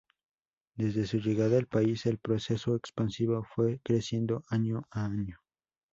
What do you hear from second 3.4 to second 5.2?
fue creciendo año a